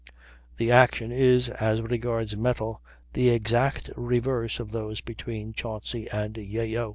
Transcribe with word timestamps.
The 0.57 0.71
action 0.71 1.11
is, 1.11 1.47
as 1.47 1.79
regards 1.79 2.35
metal, 2.35 2.81
the 3.13 3.29
exact 3.29 3.91
reverse 3.95 4.59
of 4.59 4.71
those 4.71 4.99
between 4.99 5.53
Chauncy 5.53 6.09
and 6.09 6.35
Yeo. 6.37 6.89